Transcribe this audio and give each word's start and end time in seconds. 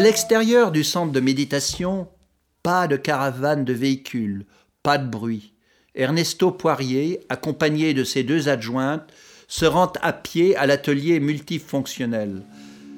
À 0.00 0.02
l'extérieur 0.02 0.72
du 0.72 0.82
centre 0.82 1.12
de 1.12 1.20
méditation, 1.20 2.08
pas 2.62 2.88
de 2.88 2.96
caravane 2.96 3.66
de 3.66 3.74
véhicules, 3.74 4.46
pas 4.82 4.96
de 4.96 5.06
bruit. 5.06 5.52
Ernesto 5.94 6.52
Poirier, 6.52 7.20
accompagné 7.28 7.92
de 7.92 8.02
ses 8.02 8.22
deux 8.22 8.48
adjointes, 8.48 9.12
se 9.46 9.66
rend 9.66 9.92
à 10.00 10.14
pied 10.14 10.56
à 10.56 10.64
l'atelier 10.64 11.20
multifonctionnel. 11.20 12.40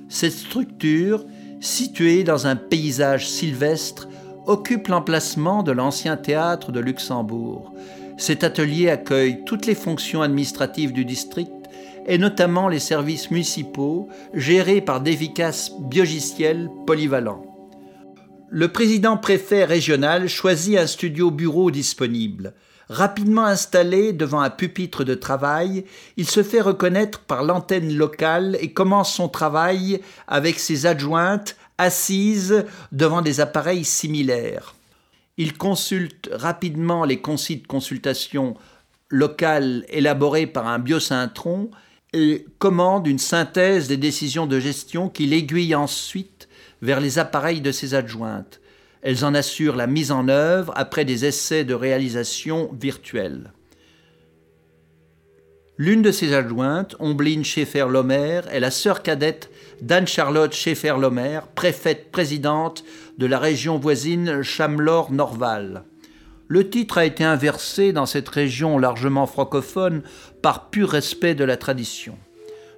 Cette 0.09 0.31
structure, 0.31 1.25
située 1.61 2.23
dans 2.23 2.47
un 2.47 2.55
paysage 2.55 3.29
sylvestre, 3.29 4.07
occupe 4.47 4.87
l'emplacement 4.87 5.65
de 5.65 5.73
l'ancien 5.73 6.17
théâtre 6.17 6.71
de 6.71 6.79
Luxembourg. 6.79 7.75
Cet 8.17 8.45
atelier 8.45 8.91
accueille 8.91 9.43
toutes 9.45 9.67
les 9.67 9.75
fonctions 9.75 10.23
administratives 10.23 10.93
du 10.93 11.05
district 11.05 11.62
et 12.07 12.19
notamment 12.19 12.69
les 12.69 12.79
services 12.79 13.31
municipaux 13.31 14.09
gérés 14.35 14.81
par 14.81 15.01
d'efficaces 15.01 15.73
biogiciels 15.79 16.69
polyvalents. 16.87 17.45
Le 18.49 18.69
président 18.69 19.17
préfet 19.17 19.65
régional 19.65 20.29
choisit 20.29 20.77
un 20.77 20.87
studio 20.87 21.31
bureau 21.31 21.71
disponible. 21.71 22.55
Rapidement 22.89 23.47
installé 23.47 24.13
devant 24.13 24.41
un 24.41 24.51
pupitre 24.51 25.05
de 25.05 25.15
travail, 25.15 25.87
il 26.19 26.29
se 26.29 26.43
fait 26.43 26.61
reconnaître 26.61 27.21
par 27.21 27.45
l'antenne 27.45 27.97
locale 27.97 28.59
et 28.61 28.73
commence 28.73 29.15
son 29.15 29.29
travail 29.29 30.03
avec 30.27 30.59
ses 30.59 30.85
adjointes 30.85 31.57
assises 31.79 32.67
devant 32.93 33.23
des 33.23 33.41
appareils 33.41 33.85
similaires. 33.85 34.75
Il 35.39 35.57
consulte 35.57 36.29
rapidement 36.31 37.05
les 37.05 37.21
concis 37.21 37.57
de 37.57 37.67
consultation 37.67 38.55
locales 39.09 39.85
élaborés 39.89 40.47
par 40.47 40.67
un 40.67 40.79
biosyntron 40.79 41.71
commande 42.59 43.07
une 43.07 43.19
synthèse 43.19 43.89
des 43.89 43.97
décisions 43.97 44.47
de 44.47 44.61
gestion 44.61 45.09
qu'il 45.09 45.33
aiguille 45.33 45.75
ensuite 45.75 46.49
vers 46.83 47.01
les 47.01 47.19
appareils 47.19 47.61
de 47.61 47.73
ses 47.73 47.95
adjointes. 47.95 48.61
Elles 49.03 49.25
en 49.25 49.35
assurent 49.35 49.77
la 49.77 49.87
mise 49.87 50.13
en 50.13 50.29
œuvre 50.29 50.73
après 50.77 51.05
des 51.05 51.25
essais 51.25 51.65
de 51.65 51.75
réalisation 51.75 52.71
virtuelle. 52.79 53.53
L'une 55.79 56.03
de 56.03 56.13
ses 56.13 56.35
adjointes, 56.35 56.95
Ombline 57.01 57.45
Schaeffer-Lomer, 57.45 58.43
est 58.53 58.61
la 58.61 58.71
sœur 58.71 59.03
cadette 59.03 59.51
d'Anne-Charlotte 59.81 60.53
Schaeffer-Lomer, 60.53 61.41
préfète 61.55 62.13
présidente 62.13 62.85
de 63.19 63.27
la 63.27 63.39
région 63.39 63.79
voisine 63.79 64.43
Chamelor-Norval. 64.43 65.85
Le 66.47 66.69
titre 66.69 66.99
a 66.99 67.07
été 67.07 67.25
inversé 67.25 67.95
dans 67.95 68.05
cette 68.05 68.29
région 68.29 68.77
largement 68.77 69.27
francophone 69.27 70.03
par 70.43 70.71
pur 70.71 70.91
respect 70.91 71.35
de 71.35 71.45
la 71.45 71.57
tradition. 71.57 72.19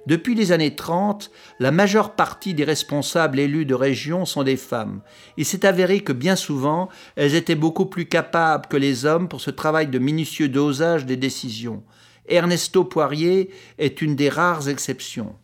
Depuis 0.05 0.35
les 0.35 0.51
années 0.51 0.75
30, 0.75 1.31
la 1.59 1.71
majeure 1.71 2.11
partie 2.11 2.53
des 2.53 2.63
responsables 2.63 3.39
élus 3.39 3.65
de 3.65 3.73
région 3.73 4.25
sont 4.25 4.43
des 4.43 4.55
femmes. 4.55 5.01
Il 5.35 5.45
s'est 5.45 5.65
avéré 5.65 6.01
que 6.01 6.13
bien 6.13 6.35
souvent, 6.35 6.89
elles 7.15 7.33
étaient 7.33 7.55
beaucoup 7.55 7.87
plus 7.87 8.05
capables 8.05 8.67
que 8.67 8.77
les 8.77 9.05
hommes 9.05 9.27
pour 9.27 9.41
ce 9.41 9.49
travail 9.49 9.87
de 9.87 9.97
minutieux 9.97 10.47
dosage 10.47 11.07
des 11.07 11.17
décisions. 11.17 11.83
Ernesto 12.27 12.83
Poirier 12.83 13.49
est 13.79 14.01
une 14.01 14.15
des 14.15 14.29
rares 14.29 14.69
exceptions. 14.69 15.35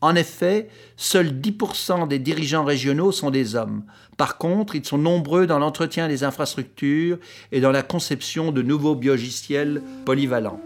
En 0.00 0.14
effet, 0.14 0.68
seuls 0.96 1.32
10% 1.32 2.08
des 2.08 2.18
dirigeants 2.18 2.64
régionaux 2.64 3.12
sont 3.12 3.30
des 3.30 3.54
hommes. 3.54 3.84
Par 4.16 4.38
contre, 4.38 4.76
ils 4.76 4.84
sont 4.84 4.98
nombreux 4.98 5.46
dans 5.46 5.58
l'entretien 5.58 6.08
des 6.08 6.24
infrastructures 6.24 7.18
et 7.52 7.60
dans 7.60 7.72
la 7.72 7.82
conception 7.82 8.50
de 8.52 8.62
nouveaux 8.62 8.94
biogiciels 8.94 9.82
polyvalents. 10.04 10.60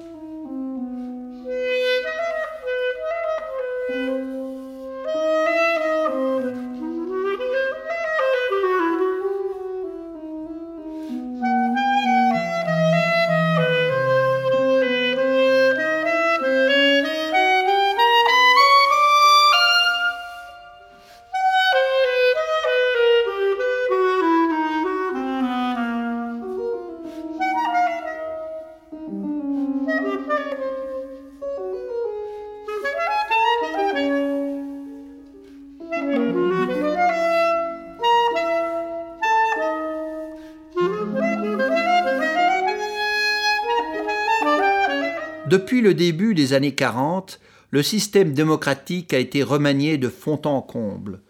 Depuis 45.51 45.81
le 45.81 45.95
début 45.95 46.33
des 46.33 46.53
années 46.53 46.77
40, 46.77 47.41
le 47.73 47.83
système 47.83 48.35
démocratique 48.35 49.13
a 49.13 49.19
été 49.19 49.43
remanié 49.43 49.99
de 49.99 50.09
fond 50.09 50.41
en 50.45 50.63
comble. 50.63 51.23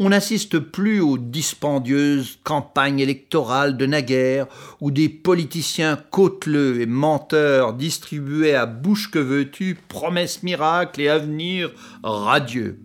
On 0.00 0.08
n'assiste 0.08 0.58
plus 0.58 1.00
aux 1.00 1.16
dispendieuses 1.16 2.40
campagnes 2.42 2.98
électorales 2.98 3.76
de 3.76 3.86
naguère 3.86 4.48
où 4.80 4.90
des 4.90 5.08
politiciens 5.08 5.96
côteleux 6.10 6.80
et 6.80 6.86
menteurs 6.86 7.72
distribuaient 7.72 8.56
à 8.56 8.66
bouche 8.66 9.12
que 9.12 9.20
veux-tu 9.20 9.78
promesses 9.86 10.42
miracles 10.42 11.02
et 11.02 11.08
avenirs 11.08 11.70
radieux. 12.02 12.80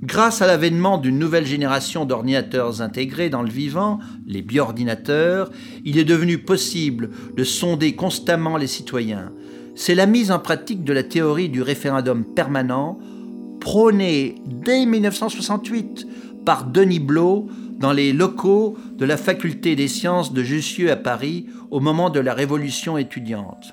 Grâce 0.00 0.42
à 0.42 0.46
l'avènement 0.46 0.96
d'une 0.96 1.18
nouvelle 1.18 1.44
génération 1.44 2.04
d'ordinateurs 2.04 2.82
intégrés 2.82 3.30
dans 3.30 3.42
le 3.42 3.50
vivant, 3.50 3.98
les 4.28 4.42
bioordinateurs, 4.42 5.50
il 5.84 5.98
est 5.98 6.04
devenu 6.04 6.38
possible 6.38 7.10
de 7.36 7.42
sonder 7.42 7.96
constamment 7.96 8.56
les 8.58 8.68
citoyens, 8.68 9.32
c'est 9.78 9.94
la 9.94 10.06
mise 10.06 10.32
en 10.32 10.40
pratique 10.40 10.82
de 10.82 10.92
la 10.92 11.04
théorie 11.04 11.48
du 11.48 11.62
référendum 11.62 12.24
permanent, 12.24 12.98
prônée 13.60 14.34
dès 14.44 14.84
1968 14.84 16.04
par 16.44 16.64
Denis 16.64 16.98
Blot 16.98 17.46
dans 17.78 17.92
les 17.92 18.12
locaux 18.12 18.76
de 18.96 19.04
la 19.04 19.16
faculté 19.16 19.76
des 19.76 19.86
sciences 19.86 20.32
de 20.32 20.42
Jussieu 20.42 20.90
à 20.90 20.96
Paris 20.96 21.46
au 21.70 21.78
moment 21.78 22.10
de 22.10 22.18
la 22.18 22.34
révolution 22.34 22.98
étudiante. 22.98 23.72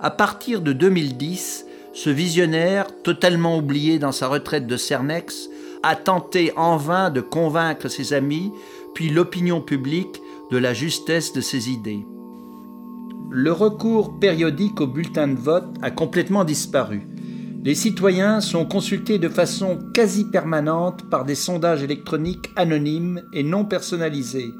À 0.00 0.10
partir 0.10 0.60
de 0.60 0.72
2010, 0.72 1.66
ce 1.92 2.10
visionnaire, 2.10 2.88
totalement 3.04 3.56
oublié 3.56 4.00
dans 4.00 4.10
sa 4.10 4.26
retraite 4.26 4.66
de 4.66 4.76
Cernex, 4.76 5.48
a 5.84 5.94
tenté 5.94 6.52
en 6.56 6.76
vain 6.76 7.10
de 7.10 7.20
convaincre 7.20 7.86
ses 7.86 8.12
amis, 8.12 8.50
puis 8.92 9.08
l'opinion 9.08 9.60
publique, 9.60 10.20
de 10.50 10.58
la 10.58 10.74
justesse 10.74 11.32
de 11.32 11.40
ses 11.40 11.70
idées 11.70 12.04
le 13.30 13.52
recours 13.52 14.18
périodique 14.18 14.80
au 14.80 14.86
bulletin 14.86 15.28
de 15.28 15.38
vote 15.38 15.68
a 15.82 15.90
complètement 15.90 16.44
disparu. 16.44 17.06
Les 17.64 17.74
citoyens 17.74 18.40
sont 18.40 18.66
consultés 18.66 19.18
de 19.18 19.28
façon 19.28 19.78
quasi 19.94 20.24
permanente 20.24 21.08
par 21.08 21.24
des 21.24 21.34
sondages 21.34 21.82
électroniques 21.82 22.50
anonymes 22.56 23.22
et 23.32 23.42
non 23.42 23.64
personnalisés. 23.64 24.52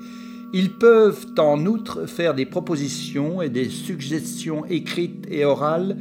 Ils 0.54 0.72
peuvent 0.72 1.26
en 1.38 1.66
outre 1.66 2.06
faire 2.06 2.34
des 2.34 2.46
propositions 2.46 3.42
et 3.42 3.50
des 3.50 3.68
suggestions 3.68 4.64
écrites 4.66 5.26
et 5.30 5.44
orales, 5.44 5.98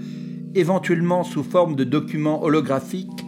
éventuellement 0.55 1.23
sous 1.23 1.43
forme 1.43 1.75
de 1.75 1.83
documents 1.83 2.43
holographiques, 2.43 3.22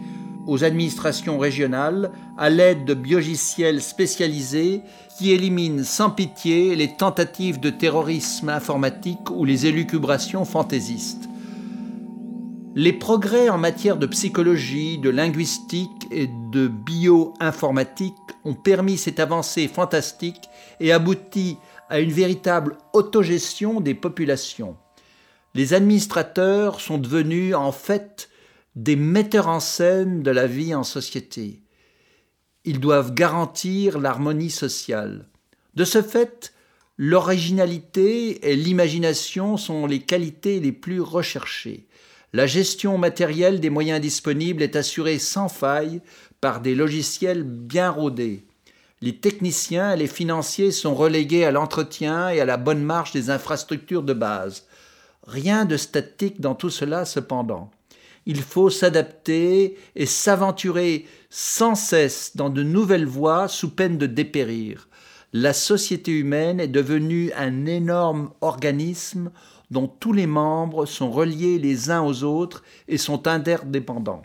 aux 0.46 0.64
administrations 0.64 1.38
régionales 1.38 2.12
à 2.38 2.50
l'aide 2.50 2.84
de 2.84 2.94
biogiciels 2.94 3.82
spécialisés 3.82 4.82
qui 5.18 5.32
éliminent 5.32 5.84
sans 5.84 6.10
pitié 6.10 6.76
les 6.76 6.96
tentatives 6.96 7.60
de 7.60 7.70
terrorisme 7.70 8.48
informatique 8.48 9.30
ou 9.30 9.44
les 9.44 9.66
élucubrations 9.66 10.44
fantaisistes. 10.44 11.28
Les 12.74 12.92
progrès 12.92 13.48
en 13.48 13.56
matière 13.56 13.96
de 13.96 14.06
psychologie, 14.06 14.98
de 14.98 15.08
linguistique 15.08 16.06
et 16.10 16.28
de 16.52 16.68
bioinformatique 16.68 18.12
ont 18.44 18.52
permis 18.52 18.98
cette 18.98 19.18
avancée 19.18 19.66
fantastique 19.66 20.50
et 20.78 20.92
abouti 20.92 21.56
à 21.88 22.00
une 22.00 22.12
véritable 22.12 22.76
autogestion 22.92 23.80
des 23.80 23.94
populations. 23.94 24.76
Les 25.54 25.72
administrateurs 25.72 26.80
sont 26.80 26.98
devenus 26.98 27.54
en 27.54 27.72
fait 27.72 28.28
des 28.76 28.94
metteurs 28.94 29.48
en 29.48 29.58
scène 29.58 30.22
de 30.22 30.30
la 30.30 30.46
vie 30.46 30.74
en 30.74 30.84
société. 30.84 31.62
Ils 32.66 32.78
doivent 32.78 33.14
garantir 33.14 33.98
l'harmonie 33.98 34.50
sociale. 34.50 35.26
De 35.74 35.84
ce 35.84 36.02
fait, 36.02 36.52
l'originalité 36.98 38.50
et 38.50 38.54
l'imagination 38.54 39.56
sont 39.56 39.86
les 39.86 40.00
qualités 40.00 40.60
les 40.60 40.72
plus 40.72 41.00
recherchées. 41.00 41.86
La 42.34 42.46
gestion 42.46 42.98
matérielle 42.98 43.60
des 43.60 43.70
moyens 43.70 44.00
disponibles 44.00 44.62
est 44.62 44.76
assurée 44.76 45.18
sans 45.18 45.48
faille 45.48 46.02
par 46.42 46.60
des 46.60 46.74
logiciels 46.74 47.44
bien 47.44 47.90
rodés. 47.90 48.44
Les 49.00 49.16
techniciens 49.16 49.94
et 49.94 49.96
les 49.96 50.06
financiers 50.06 50.70
sont 50.70 50.94
relégués 50.94 51.46
à 51.46 51.50
l'entretien 51.50 52.28
et 52.28 52.40
à 52.40 52.44
la 52.44 52.58
bonne 52.58 52.82
marche 52.82 53.12
des 53.12 53.30
infrastructures 53.30 54.02
de 54.02 54.12
base. 54.12 54.66
Rien 55.26 55.64
de 55.64 55.78
statique 55.78 56.42
dans 56.42 56.54
tout 56.54 56.70
cela 56.70 57.06
cependant. 57.06 57.70
Il 58.26 58.42
faut 58.42 58.70
s'adapter 58.70 59.78
et 59.94 60.06
s'aventurer 60.06 61.06
sans 61.30 61.76
cesse 61.76 62.32
dans 62.34 62.50
de 62.50 62.62
nouvelles 62.62 63.06
voies 63.06 63.48
sous 63.48 63.70
peine 63.70 63.98
de 63.98 64.06
dépérir. 64.06 64.88
La 65.32 65.52
société 65.52 66.10
humaine 66.12 66.60
est 66.60 66.68
devenue 66.68 67.32
un 67.36 67.66
énorme 67.66 68.30
organisme 68.40 69.30
dont 69.70 69.86
tous 69.86 70.12
les 70.12 70.26
membres 70.26 70.86
sont 70.86 71.10
reliés 71.10 71.58
les 71.58 71.90
uns 71.90 72.02
aux 72.02 72.24
autres 72.24 72.62
et 72.88 72.98
sont 72.98 73.26
interdépendants. 73.26 74.22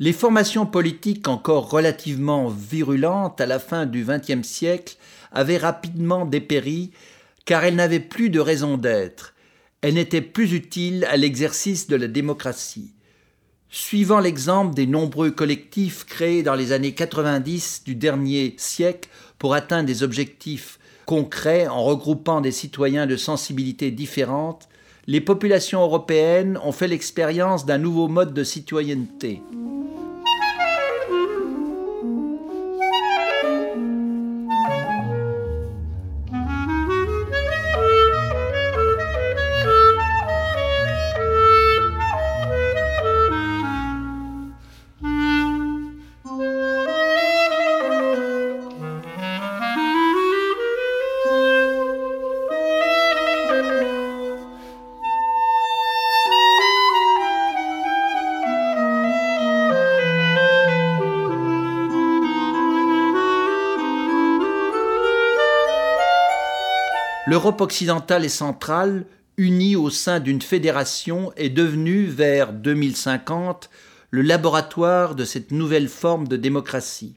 Les 0.00 0.12
formations 0.12 0.66
politiques 0.66 1.26
encore 1.26 1.70
relativement 1.70 2.48
virulentes 2.48 3.40
à 3.40 3.46
la 3.46 3.58
fin 3.58 3.84
du 3.84 4.04
XXe 4.04 4.46
siècle 4.46 4.96
avaient 5.32 5.56
rapidement 5.56 6.24
dépéri 6.24 6.92
car 7.44 7.64
elles 7.64 7.74
n'avaient 7.74 7.98
plus 7.98 8.30
de 8.30 8.38
raison 8.38 8.78
d'être. 8.78 9.34
Elles 9.80 9.94
n'étaient 9.94 10.20
plus 10.20 10.54
utiles 10.54 11.04
à 11.04 11.16
l'exercice 11.16 11.86
de 11.86 11.94
la 11.94 12.08
démocratie. 12.08 12.94
Suivant 13.70 14.18
l'exemple 14.18 14.74
des 14.74 14.86
nombreux 14.86 15.30
collectifs 15.30 16.04
créés 16.04 16.42
dans 16.42 16.54
les 16.54 16.72
années 16.72 16.94
90 16.94 17.84
du 17.84 17.94
dernier 17.94 18.54
siècle 18.56 19.08
pour 19.38 19.54
atteindre 19.54 19.86
des 19.86 20.02
objectifs 20.02 20.80
concrets 21.06 21.68
en 21.68 21.84
regroupant 21.84 22.40
des 22.40 22.50
citoyens 22.50 23.06
de 23.06 23.16
sensibilités 23.16 23.92
différentes, 23.92 24.68
les 25.06 25.20
populations 25.20 25.82
européennes 25.82 26.58
ont 26.64 26.72
fait 26.72 26.88
l'expérience 26.88 27.64
d'un 27.64 27.78
nouveau 27.78 28.08
mode 28.08 28.34
de 28.34 28.42
citoyenneté. 28.42 29.42
l'Europe 67.28 67.60
occidentale 67.60 68.24
et 68.24 68.30
centrale, 68.30 69.04
unie 69.36 69.76
au 69.76 69.90
sein 69.90 70.18
d'une 70.18 70.40
fédération, 70.40 71.30
est 71.36 71.50
devenue, 71.50 72.06
vers 72.06 72.54
2050, 72.54 73.68
le 74.10 74.22
laboratoire 74.22 75.14
de 75.14 75.26
cette 75.26 75.52
nouvelle 75.52 75.88
forme 75.88 76.26
de 76.26 76.38
démocratie. 76.38 77.16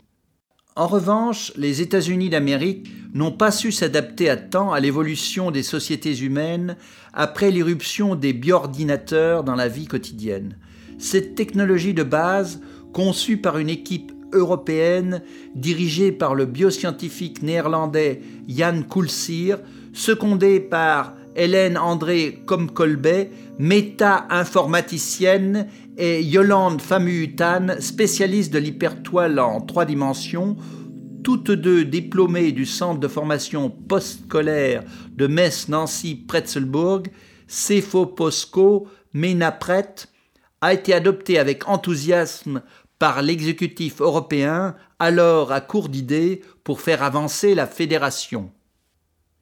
En 0.76 0.88
revanche, 0.88 1.54
les 1.56 1.82
États-Unis 1.82 2.30
d'Amérique 2.30 2.92
n'ont 3.14 3.32
pas 3.32 3.52
su 3.52 3.72
s'adapter 3.72 4.30
à 4.30 4.36
temps 4.36 4.74
à 4.74 4.82
l'évolution 4.82 5.50
des 5.50 5.64
sociétés 5.64 6.18
humaines 6.18 6.76
après 7.14 7.50
l'irruption 7.50 8.16
des 8.16 8.34
bioordinateurs 8.34 9.46
dans 9.46 9.56
la 9.56 9.70
vie 9.70 9.88
quotidienne. 9.88 10.58
Cette 11.00 11.36
technologie 11.36 11.94
de 11.94 12.04
base, 12.04 12.60
conçue 12.92 13.38
par 13.38 13.60
une 13.60 13.70
équipe 13.70 14.12
européenne 14.34 15.22
dirigée 15.56 16.12
par 16.12 16.36
le 16.36 16.46
bioscientifique 16.46 17.44
néerlandais 17.44 18.22
Jan 18.50 18.84
Koulsir, 18.84 19.60
secondée 19.94 20.60
par 20.60 21.14
Hélène 21.36 21.78
André 21.78 22.42
Comcolbet, 22.46 23.32
méta-informaticienne, 23.58 25.68
et 25.98 26.24
Yolande 26.24 26.82
Famutan, 26.82 27.76
spécialiste 27.80 28.54
de 28.54 28.60
l'hypertoile 28.60 29.40
en 29.40 29.62
trois 29.62 29.86
dimensions, 29.86 30.58
toutes 31.24 31.52
deux 31.52 31.86
diplômées 31.86 32.52
du 32.52 32.66
centre 32.66 33.00
de 33.00 33.08
formation 33.08 33.70
postscolaire 33.70 34.84
de 35.16 35.28
Metz-Nancy-Pretzelbourg, 35.28 37.04
Cefo 37.48 38.08
Posco, 38.08 38.88
Ménapret, 39.14 39.94
a 40.62 40.74
été 40.74 40.94
adoptée 40.94 41.38
avec 41.38 41.68
enthousiasme 41.68 42.64
par 42.98 43.22
l'exécutif 43.22 44.02
européen, 44.02 44.76
alors 45.00 45.52
à 45.52 45.62
court 45.62 45.90
d'idées, 45.90 46.42
pour 46.64 46.82
faire 46.82 47.04
avancer 47.04 47.54
la 47.56 47.68
fédération. 47.68 48.52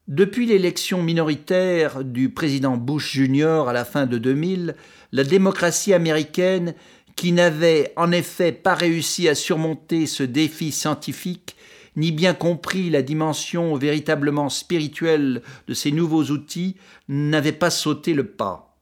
Depuis 0.09 0.47
l'élection 0.47 1.03
minoritaire 1.03 2.03
du 2.03 2.29
président 2.31 2.77
Bush 2.77 3.13
Jr. 3.13 3.65
à 3.67 3.73
la 3.73 3.85
fin 3.85 4.07
de 4.07 4.17
2000, 4.17 4.75
la 5.11 5.23
démocratie 5.23 5.93
américaine, 5.93 6.73
qui 7.15 7.31
n'avait 7.31 7.93
en 7.95 8.11
effet 8.11 8.51
pas 8.51 8.73
réussi 8.73 9.29
à 9.29 9.35
surmonter 9.35 10.07
ce 10.07 10.23
défi 10.23 10.71
scientifique, 10.71 11.55
ni 11.95 12.11
bien 12.11 12.33
compris 12.33 12.89
la 12.89 13.03
dimension 13.03 13.75
véritablement 13.75 14.49
spirituelle 14.49 15.43
de 15.67 15.75
ces 15.75 15.91
nouveaux 15.91 16.23
outils, 16.23 16.75
n'avait 17.07 17.51
pas 17.51 17.69
sauté 17.69 18.15
le 18.15 18.25
pas. 18.25 18.79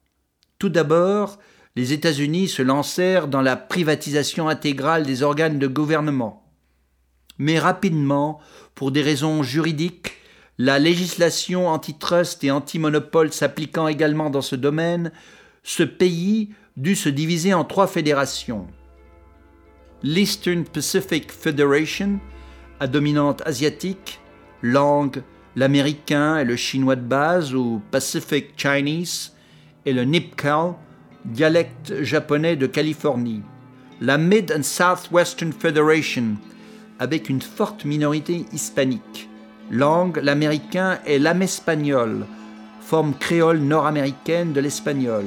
Tout 0.60 0.70
d'abord, 0.70 1.40
les 1.76 1.92
États-Unis 1.92 2.48
se 2.48 2.62
lancèrent 2.62 3.28
dans 3.28 3.42
la 3.42 3.58
privatisation 3.58 4.48
intégrale 4.48 5.06
des 5.06 5.24
organes 5.24 5.60
de 5.60 5.68
gouvernement. 5.68 6.50
Mais 7.38 7.60
rapidement, 7.60 8.40
pour 8.76 8.92
des 8.92 9.02
raisons 9.02 9.44
juridiques, 9.44 10.17
la 10.58 10.80
législation 10.80 11.68
antitrust 11.68 12.44
et 12.44 12.52
anti-monopole 12.52 13.32
s'appliquant 13.32 13.88
également 13.88 14.30
dans 14.30 14.42
ce 14.42 14.56
domaine, 14.56 15.12
ce 15.64 15.84
pays 15.84 16.50
dut 16.78 16.96
se 16.96 17.10
diviser 17.10 17.54
en 17.54 17.64
trois 17.64 17.88
fédérations. 17.88 18.68
L'Eastern 20.02 20.64
Pacific 20.64 21.32
Federation, 21.32 22.20
à 22.80 22.88
dominante 22.88 23.44
asiatique, 23.46 24.20
langue 24.64 25.22
l'américain 25.56 26.38
et 26.38 26.44
le 26.44 26.56
chinois 26.56 26.96
de 26.96 27.02
base 27.02 27.54
ou 27.54 27.82
Pacific 27.92 28.54
Chinese, 28.58 29.36
et 29.86 29.94
le 29.94 30.04
Nipkal, 30.04 30.74
dialecte 31.26 32.04
japonais 32.04 32.56
de 32.56 32.68
Californie. 32.68 33.42
La 34.02 34.18
Mid 34.18 34.52
and 34.52 34.64
Southwestern 34.64 35.52
Federation, 35.52 36.36
avec 37.00 37.30
une 37.30 37.42
forte 37.42 37.86
minorité 37.86 38.46
hispanique 38.54 39.27
langue, 39.72 40.20
l'américain 40.24 41.00
et 41.06 41.20
l'amespagnol, 41.20 42.26
forme 42.82 43.14
créole 43.14 43.60
nord-américaine 43.60 44.54
de 44.54 44.62
l'espagnol. 44.62 45.26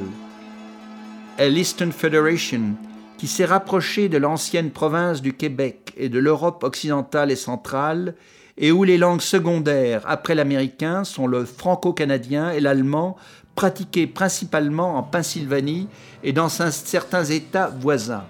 Et 1.38 1.50
l'Eastern 1.50 1.92
Federation, 1.92 2.74
qui 3.18 3.26
s'est 3.26 3.44
rapprochée 3.44 4.08
de 4.08 4.18
l'ancienne 4.18 4.70
province 4.70 5.20
du 5.20 5.34
Québec 5.34 5.92
et 5.96 6.08
de 6.08 6.18
l'Europe 6.18 6.64
occidentale 6.64 7.30
et 7.30 7.36
centrale, 7.36 8.14
et 8.56 8.72
où 8.72 8.84
les 8.84 8.98
langues 8.98 9.20
secondaires 9.20 10.02
après 10.06 10.34
l'américain 10.34 11.04
sont 11.04 11.26
le 11.26 11.44
franco-canadien 11.44 12.50
et 12.50 12.60
l'allemand, 12.60 13.16
pratiqués 13.54 14.06
principalement 14.06 14.96
en 14.96 15.02
Pennsylvanie 15.02 15.88
et 16.22 16.32
dans 16.32 16.48
certains 16.48 17.24
États 17.24 17.68
voisins. 17.68 18.24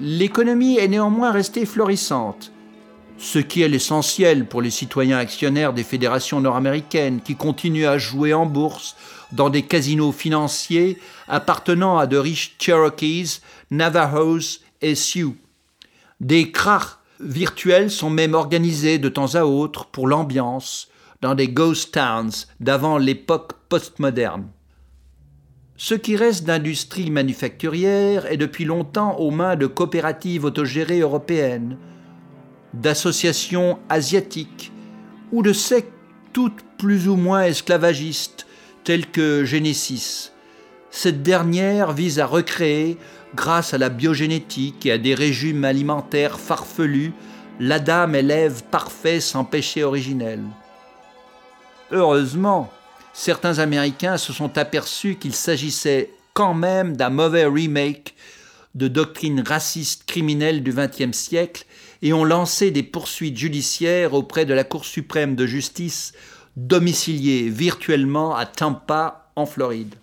L'économie 0.00 0.78
est 0.78 0.88
néanmoins 0.88 1.32
restée 1.32 1.66
florissante, 1.66 2.52
ce 3.18 3.38
qui 3.38 3.62
est 3.62 3.68
l'essentiel 3.68 4.46
pour 4.46 4.62
les 4.62 4.70
citoyens 4.70 5.18
actionnaires 5.18 5.72
des 5.72 5.82
fédérations 5.82 6.40
nord-américaines 6.40 7.20
qui 7.20 7.34
continuent 7.34 7.88
à 7.88 7.98
jouer 7.98 8.32
en 8.32 8.46
bourse 8.46 8.96
dans 9.32 9.50
des 9.50 9.62
casinos 9.62 10.12
financiers 10.12 10.98
appartenant 11.26 11.98
à 11.98 12.06
de 12.06 12.16
riches 12.16 12.56
Cherokees, 12.60 13.40
Navajos 13.70 14.60
et 14.80 14.94
Sioux. 14.94 15.36
Des 16.20 16.50
crachs 16.52 16.98
virtuels 17.20 17.90
sont 17.90 18.10
même 18.10 18.34
organisés 18.34 18.98
de 18.98 19.08
temps 19.08 19.34
à 19.34 19.42
autre 19.42 19.86
pour 19.86 20.06
l'ambiance 20.06 20.88
dans 21.20 21.34
des 21.34 21.48
ghost 21.48 21.92
towns 21.92 22.30
d'avant 22.60 22.96
l'époque 22.96 23.52
postmoderne. 23.68 24.46
Ce 25.76 25.94
qui 25.94 26.16
reste 26.16 26.44
d'industrie 26.44 27.10
manufacturière 27.10 28.26
est 28.26 28.36
depuis 28.36 28.64
longtemps 28.64 29.16
aux 29.18 29.30
mains 29.30 29.56
de 29.56 29.66
coopératives 29.66 30.44
autogérées 30.44 31.00
européennes, 31.00 31.76
d'associations 32.74 33.78
asiatiques 33.88 34.72
ou 35.32 35.42
de 35.42 35.52
sectes 35.52 35.92
toutes 36.32 36.62
plus 36.78 37.08
ou 37.08 37.16
moins 37.16 37.42
esclavagistes 37.42 38.46
telles 38.84 39.06
que 39.06 39.44
Genesis. 39.44 40.32
Cette 40.90 41.22
dernière 41.22 41.92
vise 41.92 42.20
à 42.20 42.26
recréer, 42.26 42.96
grâce 43.34 43.74
à 43.74 43.78
la 43.78 43.88
biogénétique 43.88 44.86
et 44.86 44.92
à 44.92 44.98
des 44.98 45.14
régimes 45.14 45.64
alimentaires 45.64 46.38
farfelus, 46.38 47.12
l'Adam 47.60 48.14
élève 48.14 48.62
parfait 48.70 49.20
sans 49.20 49.44
péché 49.44 49.82
originel. 49.82 50.40
Heureusement, 51.90 52.70
certains 53.12 53.58
Américains 53.58 54.16
se 54.16 54.32
sont 54.32 54.56
aperçus 54.58 55.16
qu'il 55.16 55.34
s'agissait 55.34 56.10
quand 56.34 56.54
même 56.54 56.96
d'un 56.96 57.10
mauvais 57.10 57.46
remake 57.46 58.14
de 58.74 58.88
doctrines 58.88 59.40
racistes 59.40 60.04
criminelles 60.06 60.62
du 60.62 60.72
XXe 60.72 61.16
siècle 61.16 61.64
et 62.02 62.12
ont 62.12 62.24
lancé 62.24 62.70
des 62.70 62.82
poursuites 62.82 63.36
judiciaires 63.36 64.14
auprès 64.14 64.44
de 64.44 64.54
la 64.54 64.64
Cour 64.64 64.84
suprême 64.84 65.34
de 65.34 65.46
justice 65.46 66.12
domiciliée 66.56 67.48
virtuellement 67.48 68.34
à 68.34 68.46
Tampa, 68.46 69.30
en 69.36 69.46
Floride. 69.46 69.94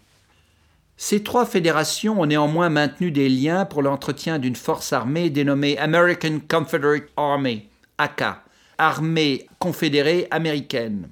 Ces 0.98 1.24
trois 1.24 1.46
fédérations 1.46 2.22
ont 2.22 2.26
néanmoins 2.26 2.70
maintenu 2.70 3.12
des 3.12 3.28
liens 3.28 3.66
pour 3.66 3.82
l'entretien 3.82 4.40
d'une 4.40 4.56
force 4.56 4.94
armée 4.94 5.30
dénommée 5.30 5.78
American 5.78 6.40
Confederate 6.48 7.10
Army, 7.18 7.68
ACA, 7.98 8.44
Armée 8.78 9.48
confédérée 9.60 10.28
américaine, 10.32 11.10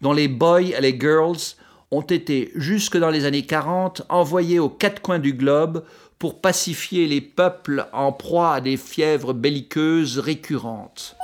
dont 0.00 0.12
les 0.12 0.28
boys 0.28 0.62
et 0.62 0.80
les 0.80 0.98
girls 0.98 1.56
ont 1.90 2.02
été, 2.02 2.52
jusque 2.54 2.96
dans 2.96 3.10
les 3.10 3.24
années 3.24 3.46
40, 3.46 4.02
envoyés 4.08 4.60
aux 4.60 4.68
quatre 4.68 5.02
coins 5.02 5.18
du 5.18 5.32
globe 5.32 5.84
pour 6.20 6.42
pacifier 6.42 7.06
les 7.06 7.22
peuples 7.22 7.86
en 7.94 8.12
proie 8.12 8.54
à 8.54 8.60
des 8.60 8.76
fièvres 8.76 9.32
belliqueuses 9.32 10.18
récurrentes. 10.18 11.16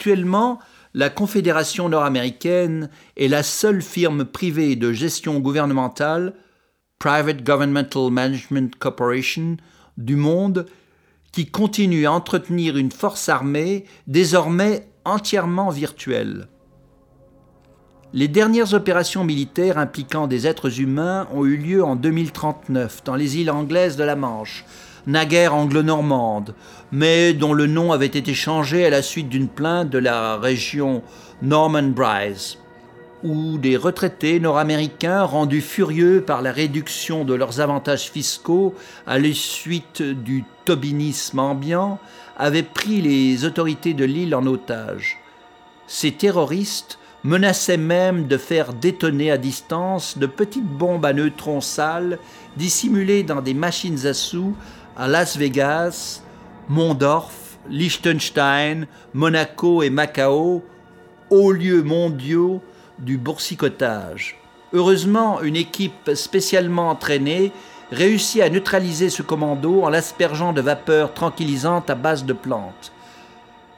Actuellement, 0.00 0.60
la 0.94 1.10
Confédération 1.10 1.90
nord-américaine 1.90 2.88
est 3.18 3.28
la 3.28 3.42
seule 3.42 3.82
firme 3.82 4.24
privée 4.24 4.74
de 4.74 4.94
gestion 4.94 5.40
gouvernementale, 5.40 6.32
Private 6.98 7.44
Governmental 7.44 8.10
Management 8.10 8.74
Corporation, 8.76 9.58
du 9.98 10.16
monde 10.16 10.64
qui 11.32 11.50
continue 11.50 12.06
à 12.06 12.12
entretenir 12.12 12.78
une 12.78 12.90
force 12.90 13.28
armée 13.28 13.84
désormais 14.06 14.88
entièrement 15.04 15.68
virtuelle. 15.68 16.48
Les 18.14 18.28
dernières 18.28 18.72
opérations 18.72 19.22
militaires 19.22 19.76
impliquant 19.76 20.28
des 20.28 20.46
êtres 20.46 20.80
humains 20.80 21.28
ont 21.30 21.44
eu 21.44 21.58
lieu 21.58 21.84
en 21.84 21.94
2039 21.94 23.04
dans 23.04 23.16
les 23.16 23.36
îles 23.36 23.50
anglaises 23.50 23.98
de 23.98 24.04
la 24.04 24.16
Manche, 24.16 24.64
naguère 25.06 25.54
anglo-normande, 25.54 26.54
mais 26.92 27.32
dont 27.32 27.52
le 27.52 27.66
nom 27.66 27.92
avait 27.92 28.06
été 28.06 28.34
changé 28.34 28.84
à 28.84 28.90
la 28.90 29.02
suite 29.02 29.28
d'une 29.28 29.48
plainte 29.48 29.90
de 29.90 29.98
la 29.98 30.36
région 30.36 31.02
Norman 31.42 31.82
Bryce, 31.82 32.58
où 33.22 33.58
des 33.58 33.76
retraités 33.76 34.40
nord-américains 34.40 35.24
rendus 35.24 35.60
furieux 35.60 36.22
par 36.26 36.42
la 36.42 36.52
réduction 36.52 37.24
de 37.24 37.34
leurs 37.34 37.60
avantages 37.60 38.10
fiscaux 38.10 38.74
à 39.06 39.18
la 39.18 39.32
suite 39.32 40.02
du 40.02 40.44
tobinisme 40.64 41.38
ambiant 41.38 41.98
avaient 42.36 42.62
pris 42.62 43.02
les 43.02 43.44
autorités 43.44 43.94
de 43.94 44.04
l'île 44.04 44.34
en 44.34 44.46
otage. 44.46 45.18
Ces 45.86 46.12
terroristes 46.12 46.98
menaçaient 47.24 47.76
même 47.76 48.26
de 48.26 48.38
faire 48.38 48.72
détonner 48.72 49.30
à 49.30 49.36
distance 49.36 50.16
de 50.16 50.26
petites 50.26 50.64
bombes 50.64 51.04
à 51.04 51.12
neutrons 51.12 51.60
sales 51.60 52.18
dissimulées 52.56 53.22
dans 53.22 53.42
des 53.42 53.54
machines 53.54 54.06
à 54.06 54.14
sous 54.14 54.54
à 54.96 55.08
Las 55.08 55.36
Vegas, 55.36 56.22
Mondorf, 56.68 57.58
Liechtenstein, 57.68 58.86
Monaco 59.14 59.82
et 59.82 59.90
Macao, 59.90 60.62
hauts 61.30 61.52
lieux 61.52 61.82
mondiaux 61.82 62.62
du 62.98 63.16
boursicotage. 63.18 64.38
Heureusement, 64.72 65.40
une 65.42 65.56
équipe 65.56 66.10
spécialement 66.14 66.90
entraînée 66.90 67.52
réussit 67.90 68.42
à 68.42 68.50
neutraliser 68.50 69.10
ce 69.10 69.22
commando 69.22 69.82
en 69.82 69.88
l'aspergeant 69.88 70.52
de 70.52 70.60
vapeurs 70.60 71.12
tranquillisantes 71.12 71.90
à 71.90 71.94
base 71.94 72.24
de 72.24 72.32
plantes. 72.32 72.92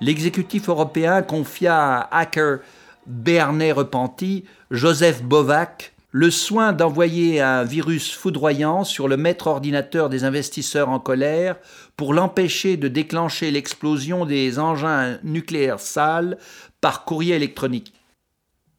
L'exécutif 0.01 0.69
européen 0.69 1.23
confia 1.23 1.77
à 1.77 2.01
un 2.01 2.21
hacker 2.21 2.59
béarnais 3.07 3.73
repenti, 3.73 4.45
Joseph 4.71 5.23
Bovac, 5.23 5.92
le 6.15 6.31
soin 6.31 6.75
d'envoyer 6.75 7.41
un 7.41 7.65
virus 7.65 8.13
foudroyant 8.13 8.85
sur 8.85 9.09
le 9.09 9.17
maître 9.17 9.47
ordinateur 9.47 10.11
des 10.11 10.25
investisseurs 10.25 10.91
en 10.91 11.01
colère 11.01 11.57
pour 11.97 12.13
l'empêcher 12.13 12.77
de 12.77 12.87
déclencher 12.87 13.51
l'explosion 13.51 14.27
des 14.27 14.59
engins 14.59 15.19
nucléaires 15.25 15.81
sales 15.81 16.37
par 16.83 17.07
courrier 17.07 17.35
électronique. 17.35 17.95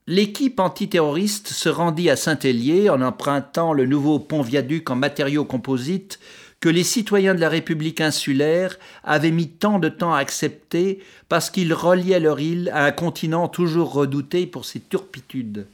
L'équipe 0.05 0.59
antiterroriste 0.59 1.47
se 1.47 1.69
rendit 1.69 2.11
à 2.11 2.15
Saint-Hélier 2.15 2.91
en 2.91 3.01
empruntant 3.01 3.73
le 3.73 3.87
nouveau 3.87 4.19
pont-viaduc 4.19 4.91
en 4.91 4.95
matériaux 4.95 5.45
composites 5.45 6.19
que 6.59 6.69
les 6.69 6.83
citoyens 6.83 7.33
de 7.33 7.39
la 7.39 7.49
République 7.49 7.99
insulaire 7.99 8.77
avaient 9.03 9.31
mis 9.31 9.49
tant 9.49 9.79
de 9.79 9.89
temps 9.89 10.13
à 10.13 10.19
accepter 10.19 10.99
parce 11.29 11.49
qu'ils 11.49 11.73
reliaient 11.73 12.19
leur 12.19 12.39
île 12.39 12.69
à 12.75 12.85
un 12.85 12.91
continent 12.91 13.47
toujours 13.47 13.91
redouté 13.91 14.45
pour 14.45 14.65
ses 14.65 14.81
turpitudes. 14.81 15.65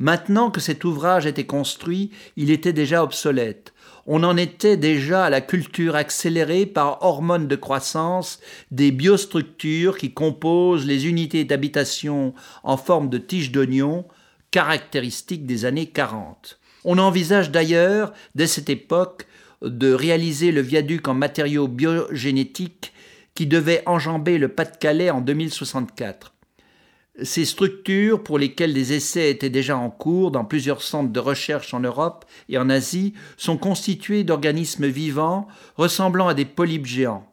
Maintenant 0.00 0.50
que 0.50 0.60
cet 0.60 0.84
ouvrage 0.84 1.26
était 1.26 1.44
construit, 1.44 2.10
il 2.36 2.50
était 2.50 2.72
déjà 2.72 3.02
obsolète. 3.04 3.74
On 4.06 4.24
en 4.24 4.38
était 4.38 4.78
déjà 4.78 5.26
à 5.26 5.30
la 5.30 5.42
culture 5.42 5.94
accélérée 5.94 6.64
par 6.64 7.04
hormones 7.04 7.46
de 7.46 7.54
croissance 7.54 8.40
des 8.70 8.92
biostructures 8.92 9.98
qui 9.98 10.14
composent 10.14 10.86
les 10.86 11.06
unités 11.06 11.44
d'habitation 11.44 12.32
en 12.62 12.78
forme 12.78 13.10
de 13.10 13.18
tiges 13.18 13.52
d'oignon, 13.52 14.06
caractéristiques 14.50 15.44
des 15.44 15.66
années 15.66 15.90
40. 15.90 16.58
On 16.84 16.96
envisage 16.96 17.50
d'ailleurs, 17.50 18.14
dès 18.34 18.46
cette 18.46 18.70
époque, 18.70 19.26
de 19.60 19.92
réaliser 19.92 20.50
le 20.50 20.62
viaduc 20.62 21.08
en 21.08 21.14
matériaux 21.14 21.68
biogénétiques 21.68 22.94
qui 23.34 23.46
devait 23.46 23.82
enjamber 23.84 24.38
le 24.38 24.48
Pas-de-Calais 24.48 25.10
en 25.10 25.20
2064. 25.20 26.32
Ces 27.22 27.44
structures, 27.44 28.22
pour 28.22 28.38
lesquelles 28.38 28.72
des 28.72 28.92
essais 28.92 29.30
étaient 29.30 29.50
déjà 29.50 29.76
en 29.76 29.90
cours 29.90 30.30
dans 30.30 30.44
plusieurs 30.44 30.80
centres 30.80 31.12
de 31.12 31.20
recherche 31.20 31.74
en 31.74 31.80
Europe 31.80 32.24
et 32.48 32.56
en 32.56 32.70
Asie, 32.70 33.14
sont 33.36 33.58
constituées 33.58 34.24
d'organismes 34.24 34.86
vivants 34.86 35.48
ressemblant 35.76 36.28
à 36.28 36.34
des 36.34 36.44
polypes 36.44 36.86
géants. 36.86 37.26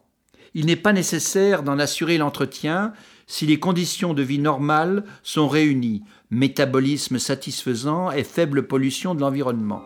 Il 0.54 0.66
n'est 0.66 0.76
pas 0.76 0.92
nécessaire 0.92 1.62
d'en 1.62 1.78
assurer 1.78 2.18
l'entretien 2.18 2.92
si 3.26 3.46
les 3.46 3.60
conditions 3.60 4.14
de 4.14 4.22
vie 4.22 4.38
normales 4.38 5.04
sont 5.22 5.48
réunies, 5.48 6.02
métabolisme 6.30 7.18
satisfaisant 7.18 8.10
et 8.10 8.24
faible 8.24 8.66
pollution 8.66 9.14
de 9.14 9.20
l'environnement. 9.20 9.82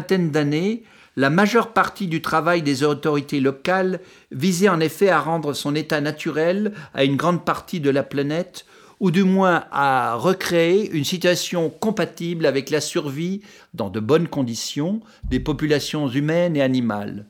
D'années, 0.00 0.82
la 1.16 1.30
majeure 1.30 1.72
partie 1.72 2.08
du 2.08 2.20
travail 2.20 2.62
des 2.62 2.82
autorités 2.82 3.40
locales 3.40 4.00
visait 4.30 4.68
en 4.68 4.80
effet 4.80 5.08
à 5.08 5.20
rendre 5.20 5.54
son 5.54 5.74
état 5.74 6.00
naturel 6.00 6.72
à 6.92 7.04
une 7.04 7.16
grande 7.16 7.44
partie 7.44 7.80
de 7.80 7.88
la 7.90 8.02
planète, 8.02 8.66
ou 9.00 9.10
du 9.10 9.24
moins 9.24 9.64
à 9.72 10.14
recréer 10.14 10.90
une 10.90 11.04
situation 11.04 11.70
compatible 11.70 12.46
avec 12.46 12.70
la 12.70 12.80
survie, 12.80 13.42
dans 13.74 13.90
de 13.90 14.00
bonnes 14.00 14.28
conditions, 14.28 15.00
des 15.24 15.40
populations 15.40 16.08
humaines 16.08 16.56
et 16.56 16.62
animales. 16.62 17.26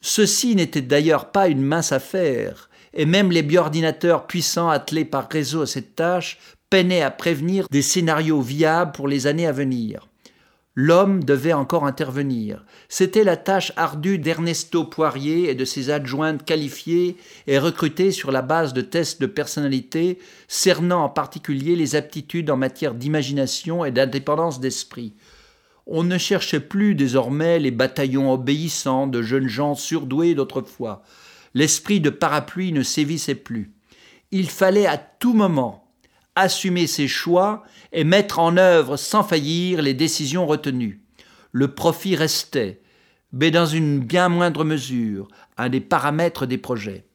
Ceci 0.00 0.54
n'était 0.54 0.82
d'ailleurs 0.82 1.30
pas 1.30 1.48
une 1.48 1.62
mince 1.62 1.92
affaire, 1.92 2.70
et 2.94 3.04
même 3.04 3.30
les 3.30 3.42
bioordinateurs 3.42 4.26
puissants 4.26 4.70
attelés 4.70 5.04
par 5.04 5.28
réseau 5.28 5.62
à 5.62 5.66
cette 5.66 5.94
tâche 5.94 6.38
peinaient 6.70 7.02
à 7.02 7.10
prévenir 7.10 7.66
des 7.70 7.82
scénarios 7.82 8.40
viables 8.40 8.92
pour 8.92 9.08
les 9.08 9.26
années 9.26 9.46
à 9.46 9.52
venir. 9.52 10.08
L'homme 10.80 11.24
devait 11.24 11.54
encore 11.54 11.86
intervenir. 11.86 12.64
C'était 12.88 13.24
la 13.24 13.36
tâche 13.36 13.72
ardue 13.74 14.18
d'Ernesto 14.18 14.84
Poirier 14.84 15.50
et 15.50 15.56
de 15.56 15.64
ses 15.64 15.90
adjointes 15.90 16.44
qualifiées 16.44 17.16
et 17.48 17.58
recrutées 17.58 18.12
sur 18.12 18.30
la 18.30 18.42
base 18.42 18.74
de 18.74 18.80
tests 18.80 19.20
de 19.20 19.26
personnalité, 19.26 20.20
cernant 20.46 21.02
en 21.02 21.08
particulier 21.08 21.74
les 21.74 21.96
aptitudes 21.96 22.48
en 22.48 22.56
matière 22.56 22.94
d'imagination 22.94 23.84
et 23.84 23.90
d'indépendance 23.90 24.60
d'esprit. 24.60 25.14
On 25.88 26.04
ne 26.04 26.16
cherchait 26.16 26.60
plus 26.60 26.94
désormais 26.94 27.58
les 27.58 27.72
bataillons 27.72 28.32
obéissants 28.32 29.08
de 29.08 29.20
jeunes 29.20 29.48
gens 29.48 29.74
surdoués 29.74 30.36
d'autrefois. 30.36 31.02
L'esprit 31.54 31.98
de 31.98 32.10
parapluie 32.10 32.70
ne 32.70 32.84
sévissait 32.84 33.34
plus. 33.34 33.72
Il 34.30 34.48
fallait 34.48 34.86
à 34.86 34.96
tout 34.96 35.34
moment 35.34 35.87
assumer 36.38 36.86
ses 36.86 37.08
choix 37.08 37.62
et 37.92 38.04
mettre 38.04 38.38
en 38.38 38.56
œuvre 38.56 38.96
sans 38.96 39.22
faillir 39.22 39.82
les 39.82 39.94
décisions 39.94 40.46
retenues. 40.46 41.00
Le 41.52 41.74
profit 41.74 42.16
restait, 42.16 42.80
mais 43.32 43.50
dans 43.50 43.66
une 43.66 44.00
bien 44.00 44.28
moindre 44.28 44.64
mesure, 44.64 45.28
un 45.56 45.68
des 45.68 45.80
paramètres 45.80 46.46
des 46.46 46.58
projets. 46.58 47.07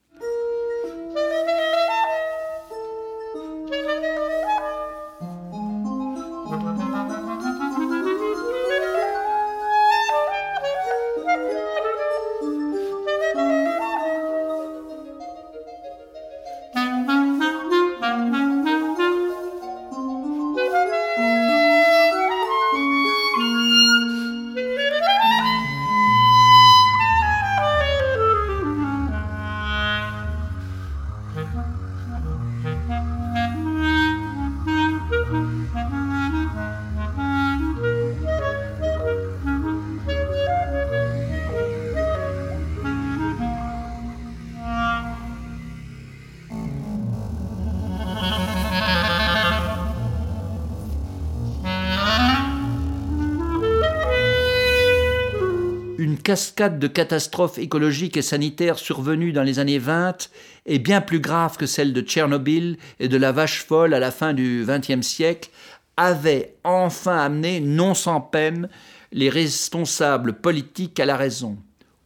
Cascade 56.34 56.80
de 56.80 56.88
catastrophes 56.88 57.60
écologiques 57.60 58.18
et 58.18 58.24
sanitaires 58.24 58.80
survenues 58.80 59.34
dans 59.34 59.44
les 59.44 59.60
années 59.60 59.78
20 59.78 60.32
est 60.66 60.80
bien 60.80 61.00
plus 61.00 61.20
grave 61.20 61.58
que 61.58 61.68
celle 61.68 61.94
de 61.94 62.02
Tchernobyl 62.02 62.78
et 63.00 63.08
de 63.08 63.18
la 63.18 63.32
vache 63.32 63.64
folle 63.64 63.94
à 63.94 64.00
la 64.00 64.10
fin 64.10 64.34
du 64.34 64.66
XXe 64.68 65.06
siècle, 65.06 65.52
avait 65.96 66.56
enfin 66.64 67.20
amené, 67.20 67.60
non 67.60 67.94
sans 67.94 68.20
peine, 68.20 68.68
les 69.12 69.30
responsables 69.30 70.34
politiques 70.34 71.00
à 71.00 71.06
la 71.06 71.18
raison. 71.18 71.56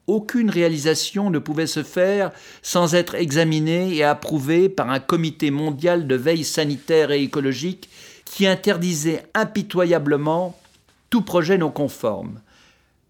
Aucune 0.07 0.49
réalisation 0.49 1.29
ne 1.29 1.39
pouvait 1.39 1.65
se 1.65 1.83
faire 1.83 2.31
sans 2.61 2.95
être 2.95 3.15
examinée 3.15 3.95
et 3.95 4.03
approuvée 4.03 4.67
par 4.67 4.89
un 4.89 4.99
comité 4.99 5.51
mondial 5.51 6.05
de 6.05 6.15
veille 6.15 6.43
sanitaire 6.43 7.11
et 7.11 7.23
écologique 7.23 7.87
qui 8.25 8.45
interdisait 8.45 9.23
impitoyablement 9.33 10.59
tout 11.09 11.21
projet 11.21 11.57
non 11.57 11.71
conforme. 11.71 12.41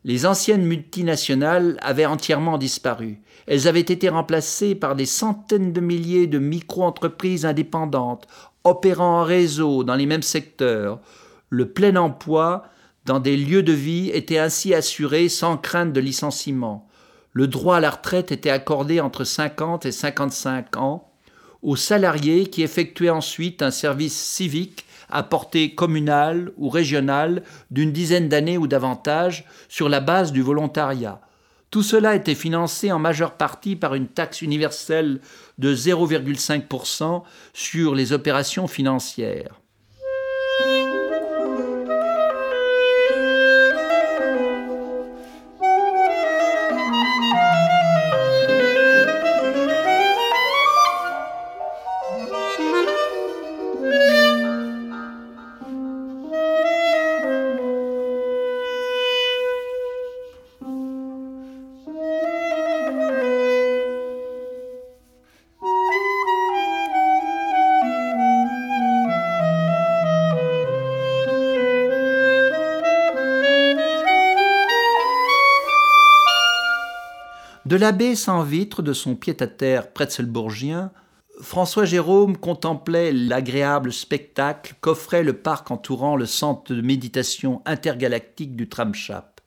Les 0.07 0.25
anciennes 0.25 0.63
multinationales 0.63 1.77
avaient 1.81 2.05
entièrement 2.05 2.57
disparu. 2.57 3.19
Elles 3.45 3.67
avaient 3.67 3.81
été 3.81 4.07
remplacées 4.07 4.73
par 4.73 4.95
des 4.95 5.05
centaines 5.05 5.73
de 5.73 5.81
milliers 5.81 6.27
de 6.27 6.39
micro-entreprises 6.39 7.45
indépendantes, 7.45 8.25
opérant 8.63 9.19
en 9.19 9.23
réseau 9.25 9.83
dans 9.83 9.95
les 9.95 10.05
mêmes 10.05 10.21
secteurs. 10.21 11.01
Le 11.49 11.67
plein 11.67 11.97
emploi 11.97 12.63
dans 13.03 13.19
des 13.19 13.35
lieux 13.35 13.63
de 13.63 13.73
vie 13.73 14.09
était 14.13 14.37
ainsi 14.37 14.73
assuré 14.73 15.27
sans 15.27 15.57
crainte 15.57 15.91
de 15.91 15.99
licenciement. 15.99 16.87
Le 17.33 17.47
droit 17.47 17.75
à 17.75 17.81
la 17.81 17.89
retraite 17.89 18.31
était 18.31 18.49
accordé 18.49 19.01
entre 19.01 19.25
50 19.25 19.85
et 19.85 19.91
55 19.91 20.77
ans 20.77 21.11
aux 21.63 21.75
salariés 21.75 22.45
qui 22.45 22.63
effectuaient 22.63 23.09
ensuite 23.09 23.61
un 23.61 23.71
service 23.71 24.17
civique 24.17 24.85
à 25.09 25.23
portée 25.23 25.75
communale 25.75 26.51
ou 26.57 26.69
régionale 26.69 27.43
d'une 27.71 27.91
dizaine 27.91 28.29
d'années 28.29 28.57
ou 28.57 28.67
davantage 28.67 29.45
sur 29.69 29.89
la 29.89 29.99
base 29.99 30.31
du 30.31 30.41
volontariat. 30.41 31.21
Tout 31.69 31.83
cela 31.83 32.15
était 32.15 32.35
financé 32.35 32.91
en 32.91 32.99
majeure 32.99 33.33
partie 33.33 33.75
par 33.75 33.93
une 33.93 34.07
taxe 34.07 34.41
universelle 34.41 35.19
de 35.57 35.75
0,5% 35.75 37.23
sur 37.53 37.93
les 37.93 38.13
opérations 38.13 38.67
financières. 38.67 39.59
De 77.67 77.75
l'abbé 77.75 78.15
sans 78.15 78.43
vitre 78.43 78.81
de 78.81 78.93
son 78.93 79.17
pied-à-terre 79.17 79.91
pretzelbourgien, 79.91 80.89
François 81.41 81.83
Jérôme 81.83 82.37
contemplait 82.37 83.11
l'agréable 83.11 83.91
spectacle 83.91 84.75
qu'offrait 84.79 85.21
le 85.21 85.33
parc 85.33 85.69
entourant 85.69 86.15
le 86.15 86.25
centre 86.25 86.73
de 86.73 86.79
méditation 86.79 87.61
intergalactique 87.65 88.55
du 88.55 88.69
Tramchap. 88.69 89.41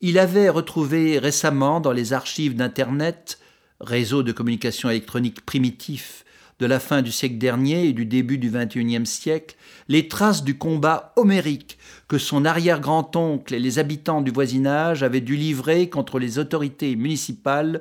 Il 0.00 0.16
avait 0.16 0.48
retrouvé 0.48 1.18
récemment 1.18 1.80
dans 1.80 1.90
les 1.90 2.12
archives 2.12 2.54
d'Internet, 2.54 3.40
réseau 3.80 4.22
de 4.22 4.30
communication 4.30 4.88
électronique 4.88 5.44
primitif 5.44 6.24
de 6.58 6.66
la 6.66 6.80
fin 6.80 7.02
du 7.02 7.12
siècle 7.12 7.38
dernier 7.38 7.88
et 7.88 7.92
du 7.92 8.04
début 8.04 8.38
du 8.38 8.50
XXIe 8.50 9.06
siècle, 9.06 9.56
les 9.88 10.08
traces 10.08 10.42
du 10.42 10.58
combat 10.58 11.12
homérique 11.16 11.78
que 12.08 12.18
son 12.18 12.44
arrière-grand-oncle 12.44 13.54
et 13.54 13.60
les 13.60 13.78
habitants 13.78 14.22
du 14.22 14.30
voisinage 14.30 15.02
avaient 15.02 15.20
dû 15.20 15.36
livrer 15.36 15.88
contre 15.88 16.18
les 16.18 16.38
autorités 16.38 16.96
municipales 16.96 17.80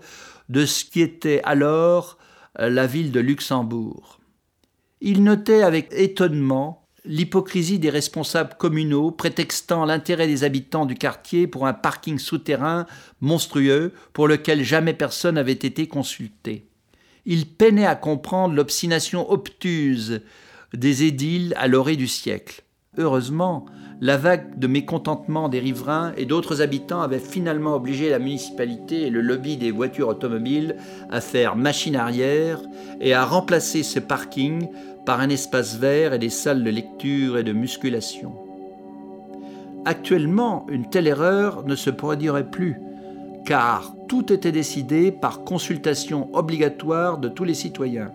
de 0.49 0.65
ce 0.65 0.85
qui 0.85 1.01
était 1.01 1.41
alors 1.43 2.17
euh, 2.59 2.69
la 2.69 2.87
ville 2.87 3.11
de 3.11 3.19
Luxembourg. 3.19 4.19
Il 5.01 5.23
notait 5.23 5.63
avec 5.63 5.89
étonnement 5.91 6.87
l'hypocrisie 7.05 7.79
des 7.79 7.89
responsables 7.89 8.55
communaux 8.57 9.11
prétextant 9.11 9.85
l'intérêt 9.85 10.27
des 10.27 10.43
habitants 10.43 10.85
du 10.85 10.95
quartier 10.95 11.47
pour 11.47 11.65
un 11.65 11.73
parking 11.73 12.19
souterrain 12.19 12.85
monstrueux 13.21 13.93
pour 14.13 14.27
lequel 14.27 14.63
jamais 14.63 14.93
personne 14.93 15.35
n'avait 15.35 15.53
été 15.53 15.87
consulté 15.87 16.67
il 17.27 17.45
peinait 17.45 17.85
à 17.85 17.95
comprendre 17.95 18.55
l'obstination 18.55 19.29
obtuse 19.29 20.21
des 20.73 21.03
édiles 21.03 21.53
à 21.57 21.67
l'orée 21.67 21.97
du 21.97 22.07
siècle. 22.07 22.63
Heureusement, 22.97 23.65
la 23.99 24.15
vague 24.15 24.57
de 24.57 24.67
mécontentement 24.67 25.49
des 25.49 25.59
riverains 25.59 26.13
et 26.17 26.25
d'autres 26.25 26.61
habitants 26.61 27.01
avait 27.01 27.19
finalement 27.19 27.75
obligé 27.75 28.09
la 28.09 28.19
municipalité 28.19 29.03
et 29.03 29.09
le 29.09 29.21
lobby 29.21 29.57
des 29.57 29.71
voitures 29.71 30.07
automobiles 30.07 30.77
à 31.11 31.19
faire 31.19 31.57
machine 31.57 31.97
arrière 31.97 32.61
et 33.01 33.13
à 33.13 33.25
remplacer 33.25 33.83
ce 33.83 33.99
parking 33.99 34.69
par 35.05 35.19
un 35.19 35.29
espace 35.29 35.77
vert 35.77 36.13
et 36.13 36.19
des 36.19 36.29
salles 36.29 36.63
de 36.63 36.69
lecture 36.69 37.37
et 37.37 37.43
de 37.43 37.53
musculation. 37.53 38.35
Actuellement, 39.85 40.65
une 40.69 40.89
telle 40.89 41.07
erreur 41.07 41.65
ne 41.65 41.75
se 41.75 41.89
produirait 41.89 42.49
plus, 42.49 42.77
car 43.45 43.96
tout 44.08 44.32
était 44.32 44.52
décidé 44.52 45.12
par 45.12 45.43
consultation 45.43 46.34
obligatoire 46.34 47.17
de 47.17 47.28
tous 47.28 47.43
les 47.43 47.54
citoyens. 47.54 48.12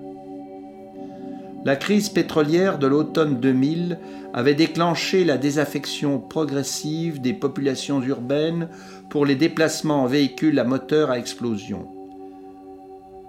La 1.65 1.77
crise 1.77 2.09
pétrolière 2.09 2.79
de 2.79 2.89
l'automne 2.89 3.39
2000 3.39 3.99
avait 4.35 4.55
déclenché 4.55 5.25
la 5.25 5.39
désaffection 5.39 6.19
progressive 6.19 7.21
des 7.21 7.35
populations 7.35 8.03
urbaines 8.03 8.69
pour 9.11 9.27
les 9.27 9.37
déplacements 9.37 10.03
en 10.03 10.07
véhicules 10.07 10.59
à 10.59 10.65
moteur 10.65 11.11
à 11.11 11.19
explosion. 11.19 11.87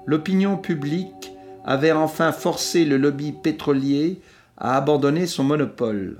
L'opinion 0.06 0.58
publique 0.58 1.32
avait 1.64 1.92
enfin 1.92 2.32
forcé 2.32 2.86
le 2.86 2.98
lobby 2.98 3.34
pétrolier 3.34 4.20
à 4.58 4.78
abandonner 4.78 5.28
son 5.28 5.44
monopole. 5.44 6.20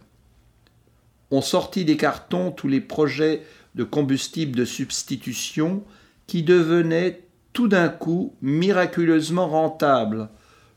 On 1.32 1.42
sortit 1.42 1.84
des 1.84 1.98
cartons 1.98 2.52
tous 2.52 2.68
les 2.68 2.82
projets 2.82 3.42
de 3.74 3.84
combustible 3.84 4.56
de 4.56 4.66
substitution 4.66 5.84
qui 6.28 6.44
devenait 6.44 7.24
tout 7.54 7.68
d'un 7.68 7.90
coup 7.90 8.34
miraculeusement 8.42 9.48
rentable. 9.48 10.30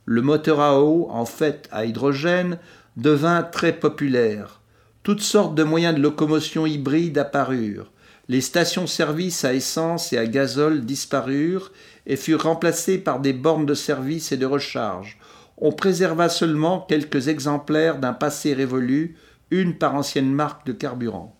Le 0.04 0.22
moteur 0.22 0.60
à 0.60 0.80
eau, 0.80 1.08
en 1.10 1.24
fait 1.24 1.68
à 1.72 1.84
hydrogène, 1.84 2.58
devint 2.96 3.42
très 3.42 3.72
populaire. 3.72 4.60
Toutes 5.02 5.20
sortes 5.20 5.54
de 5.54 5.62
moyens 5.62 5.94
de 5.94 6.02
locomotion 6.02 6.66
hybrides 6.66 7.18
apparurent. 7.18 7.92
Les 8.28 8.40
stations-service 8.40 9.44
à 9.44 9.54
essence 9.54 10.12
et 10.12 10.18
à 10.18 10.26
gazole 10.26 10.84
disparurent 10.84 11.70
et 12.06 12.16
furent 12.16 12.42
remplacées 12.42 12.98
par 12.98 13.20
des 13.20 13.32
bornes 13.32 13.66
de 13.66 13.74
service 13.74 14.32
et 14.32 14.36
de 14.36 14.46
recharge. 14.46 15.18
On 15.58 15.72
préserva 15.72 16.28
seulement 16.28 16.80
quelques 16.80 17.28
exemplaires 17.28 17.98
d'un 17.98 18.12
passé 18.12 18.52
révolu, 18.52 19.16
une 19.50 19.78
par 19.78 19.94
ancienne 19.94 20.32
marque 20.32 20.66
de 20.66 20.72
carburant. 20.72 21.35